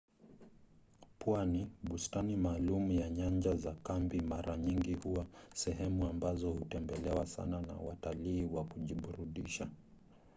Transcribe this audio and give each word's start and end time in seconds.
pwani 1.19 1.61
bustani 1.83 2.35
maalum 2.37 2.91
na 2.93 3.09
nyanja 3.09 3.55
za 3.55 3.73
kambi 3.73 4.21
mara 4.21 4.57
nyingi 4.57 4.93
huwa 4.93 5.25
sehemu 5.53 6.07
ambazo 6.07 6.51
hutembelewa 6.51 7.25
sana 7.25 7.61
na 7.61 7.73
watalii 7.73 8.45
wa 8.45 8.63
kujiburudisha 8.65 9.67